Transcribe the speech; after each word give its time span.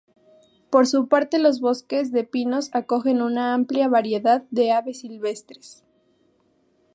Por 0.71 0.87
su 0.87 1.07
parte 1.07 1.37
los 1.37 1.59
bosques 1.59 2.11
de 2.11 2.23
pinos 2.23 2.71
acogen 2.73 3.21
una 3.21 3.53
amplia 3.53 3.87
variedad 3.87 4.45
de 4.49 4.71
aves 4.71 5.01
silvestres. 5.01 5.83